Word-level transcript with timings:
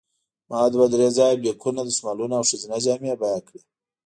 ما 0.49 0.61
دوه 0.73 0.85
درې 0.93 1.07
ځایه 1.17 1.41
بیکونه، 1.43 1.81
دستمالونه 1.83 2.35
او 2.37 2.47
ښځینه 2.49 2.77
جامې 2.85 3.13
بیه 3.21 3.39
کړې. 3.47 3.59